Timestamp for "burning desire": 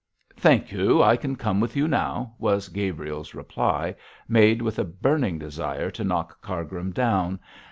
4.83-5.91